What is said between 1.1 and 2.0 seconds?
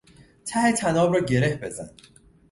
را گره بزن.